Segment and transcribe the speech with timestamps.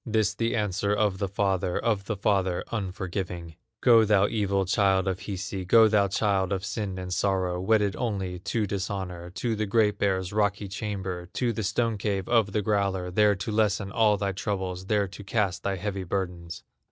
[0.03, 5.19] This the answer of the father, Of the father unforgiving: "Go, thou evil child of
[5.19, 9.99] Hisi, Go, thou child of sin and sorrow, Wedded only to dishonor, To the Great
[9.99, 14.31] Bear's rocky chamber, To the stone cave of the growler, There to lessen all thy
[14.31, 16.63] troubles, There to cast thy heavy burdens!"